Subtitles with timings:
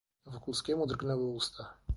[0.25, 1.77] "Wokulskiemu drgnęły usta."